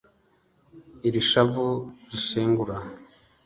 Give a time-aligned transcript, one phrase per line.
[1.07, 1.67] Iri shavu
[2.09, 2.75] rinshengura